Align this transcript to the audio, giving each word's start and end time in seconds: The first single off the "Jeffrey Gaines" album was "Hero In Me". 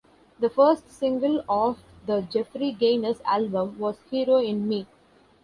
The 0.39 0.49
first 0.49 0.89
single 0.91 1.43
off 1.47 1.77
the 2.07 2.21
"Jeffrey 2.21 2.71
Gaines" 2.71 3.21
album 3.23 3.77
was 3.77 3.99
"Hero 4.09 4.37
In 4.39 4.67
Me". 4.67 4.87